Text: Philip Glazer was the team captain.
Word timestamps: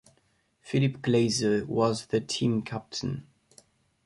Philip 0.63 1.03
Glazer 1.03 1.63
was 1.67 2.07
the 2.07 2.19
team 2.21 2.63
captain. 2.63 3.27